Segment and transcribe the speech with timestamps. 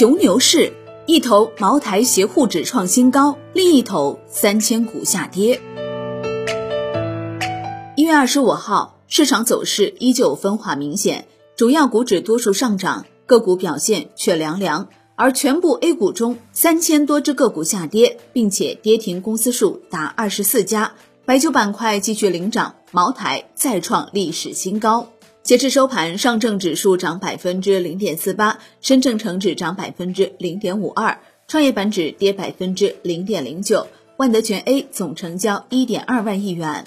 [0.00, 0.72] 熊牛市，
[1.04, 5.60] 一头茅台携沪指创新高，另一头三千股下跌。
[7.96, 14.88] 一月二十五号，市场走势依旧分化明显，主要股指多数上涨，个股表现却凉凉。
[15.16, 20.94] 而全部 A 股中，三千多只个股下跌，并且跌停公司数达二十四家。
[21.26, 25.08] 白酒板块继续领涨，茅台再创历史新高。
[25.50, 31.18] 截至收盘，上证指数涨百分之零点四八，深证成指涨百分之零点五二，
[31.48, 36.84] 创业板指跌百分之零点零九，万德全 A 总成交一点二万亿元。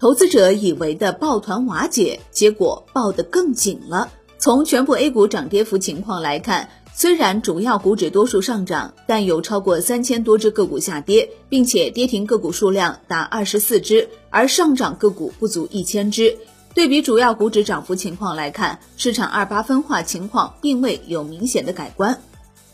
[0.00, 4.10] 投资者以为的抱团瓦解，结果抱得更紧了。
[4.38, 6.70] 从全部 A 股涨跌幅情况来看。
[6.98, 16.34] 虽然主要股指多数上涨，但有超过三千多只个股下跌，并且跌停个股数量达二十四只，而上涨个股不足一千只。
[16.72, 22.18] 对比主要股指涨幅情况来看，市场二八分化情况并未有明显的改观。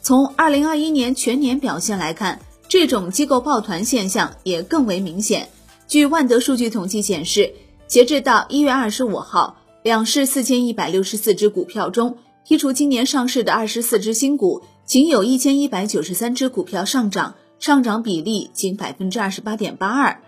[0.03, 5.49] 从二零二一年全年表现来看，这种机构抱团现象也更为明显。
[5.89, 7.53] 据万德数据统计显示，
[7.89, 12.17] 截至到一月二十五号，两市四千一百六十四只股票中。
[12.45, 20.21] 剔除今年上市的二十四只新股，仅有一千一百九十三只股票上涨，上涨比例仅百分之二十八点八二。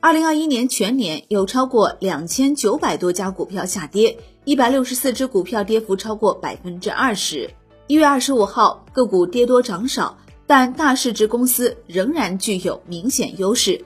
[0.00, 7.48] 二零二一年全年有超过两千九百多家股票下跌，一百六十四只股票跌幅超过百分之二十。
[7.86, 10.18] 一月二十五号，个股跌多涨少，
[10.48, 13.80] 但大市值公司仍然具有明显优势。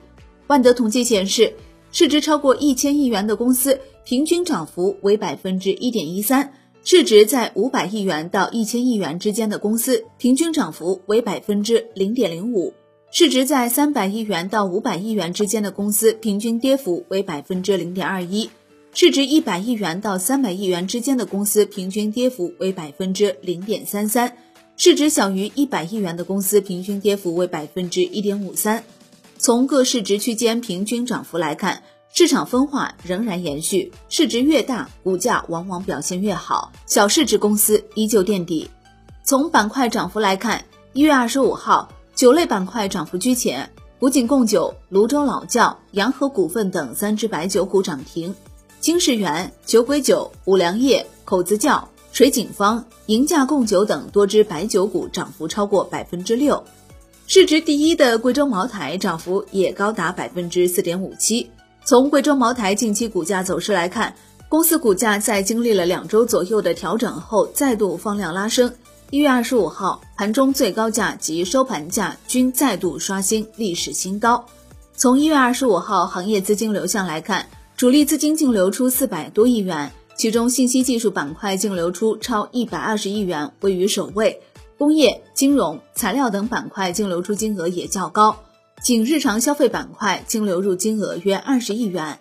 [0.47, 1.53] 万德统计显示，
[1.91, 6.51] 市值超过一千亿元的公司平均涨幅为百分之一点一三。
[6.87, 12.71] 市值在五百亿元到一千亿元之间的公司，平均涨幅为百分之零点零五；
[13.11, 18.47] 市值在三百亿元到五百亿元之间的公司，平均跌幅为百分之零点二一；
[18.93, 24.29] 市值一百亿元到三百亿元之间的公司，平均跌幅为百分之零点三三；
[24.77, 28.83] 市值小于一百亿元的公司，平均跌幅为百分之一点五三。
[29.39, 31.81] 从各市值区间平均涨幅来看。
[32.17, 38.69] 市场分化仍然延续，市值越大，股价往往表现越好，小市值公司依旧垫底。
[39.25, 48.33] 从板块涨幅来看，一月二十五号，酒类板块涨幅居前，古井贡酒、泸州老窖、洋河股份等三只白酒股涨停，
[48.79, 56.63] 金世元、酒鬼酒、五粮液、口子窖、水井坊、银价贡酒等多只白酒股涨幅超过百分之六。
[57.27, 61.49] 市值第一的贵州茅台涨幅也高达百分之四点五七。
[61.85, 64.15] 从贵州茅台近期股价走势来看，
[64.49, 68.73] 公司股价在经历了两周左右的调整后，再度放量拉升。
[69.11, 74.43] 一月二十五号盘中最高价及收盘价均再度刷新历史新高。
[74.95, 77.45] 从一月二十五号行业资金流向来看，
[77.77, 84.39] 主力资金净流出四百多亿元，其中信息技术板块净流出超一百二十亿元，位于首位；
[84.79, 88.35] 工业、金融、材料等板块净流出金额也较高。
[88.85, 92.19] 仅日常消费板块净流入金额约二十亿元。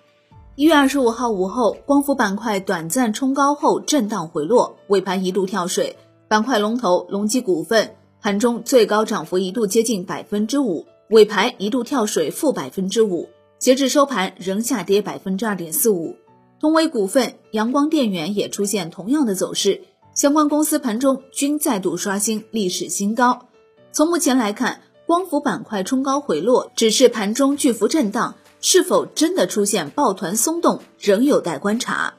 [0.56, 5.94] 一月二十五号午后，光伏板块短暂冲高后震荡回落，尾盘一度跳水。
[6.26, 16.16] 板块龙头隆基股份盘中最高涨幅一度接近百分之五，尾盘一度跳水负百分之五，截至收盘仍下跌百分之二点四五。
[16.58, 19.82] 通威股份、阳光电源也出现同样的走势，
[20.14, 23.38] 相关公司盘中均再度刷新历史新高。
[23.92, 32.14] 从目前来看，光伏板块冲高回落，只是盘中巨幅震荡，是否真的出现抱团松动，仍有待观察。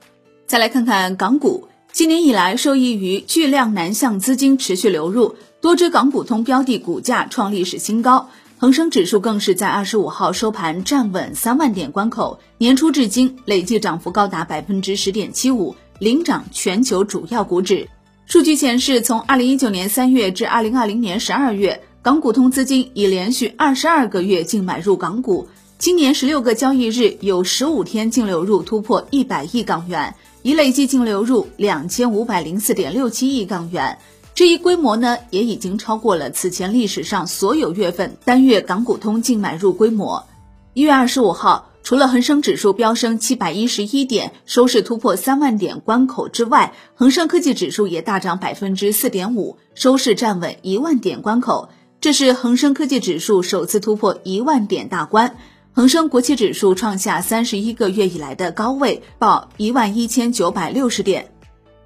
[0.45, 8.29] 再来看看港股，今年以来受益于巨量南向资金持续流入，多只港股通标的股价创历史新高，
[8.59, 17.89] 恒生指数更是在二十五号收盘站稳三万点关口，年初至今累计涨幅高达百分之十点七五，领涨全球主要股指。
[18.27, 21.81] 数据显示，从二零一九年三月至二零二零年十二月。
[22.05, 25.47] 港股通资金已连续二十二个月净买入港股，
[25.79, 33.97] 今年十六个交易日有十五天净流入突破一百亿港元，已累计净流入两千五百零四点六七亿港元。
[34.35, 40.27] 这一规模呢，也已经超过了此前历史上所有月份单月港股通净买入规模。
[40.75, 51.69] 一月二十五号，除了恒生指数飙升七百一十一点，收市突破三万点关口之外，恒生科技指数也大涨百分之四点五，收市站稳一万点关口。
[52.05, 55.37] 这是恒生科技指数首次突破一万点大关，
[55.73, 61.31] 恒生国企指数创下三十一个月以来的高位，报一万一千九百六十点。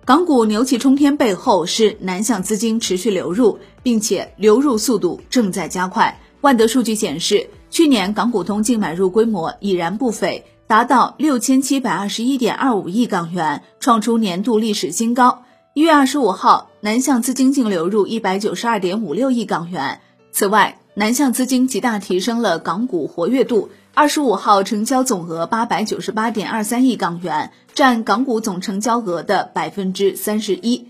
[0.03, 6.19] 港股牛气冲天背后是南向资金持续流入，并且流入速度正在加快。
[6.41, 15.43] 万德数据显示，去年港股通净买入规模已然不菲，达到六千七百二十一点二五亿港元，创出年度历史新高。
[15.75, 20.01] 一月二十五号，南向资金净流入一百九十二点五六亿港元。
[20.31, 23.69] 此外，南向资金极大提升了港股活跃度。
[23.93, 30.87] 二十五号成交总额八百九十八点二三亿港元，占港股总成交额的百分之三十一。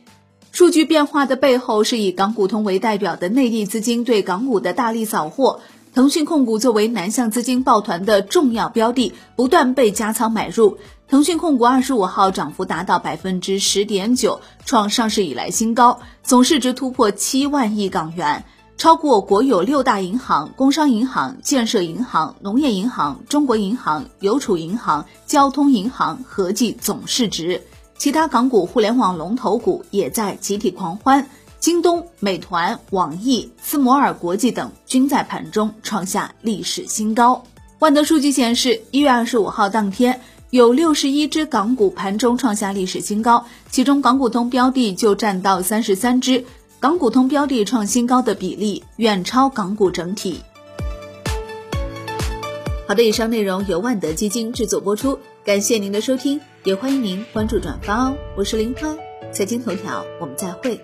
[0.51, 5.61] 数据变化的背后，是以港股通为代表的内地资金对港股的大力扫货。
[5.91, 10.77] 腾讯控股作为南向资金抱团的重要标的，不断被加仓买入。
[11.07, 18.43] 腾讯控股二十五号涨幅达到百分之十点九，创上市以来新高，总市值突破七万亿港元。
[18.79, 27.61] 超过国有六大银行、工商银行、建设银行、农业银行、中国银行、邮储银行、交通银行合计总市值，
[27.97, 31.27] 其他港股互联网龙头股也在集体狂欢，
[31.59, 37.43] 京东、美团、网易、斯摩尔国际等均在盘中创下历史新高。
[37.79, 40.21] 万德数据显示，一月二十五号当天，
[40.51, 46.45] 有六十一只港股盘中创下历史新高，其中港股通标的就占到三十三只。
[46.81, 50.39] 港股通标的创新高的比例远超港股整体。
[52.87, 58.15] 好的，以上内容由万德基金制作播出，感谢您的收听，也欢迎您关注转发哦。
[58.37, 58.97] 我是林欢，
[59.33, 60.79] 财经头条，我们再会。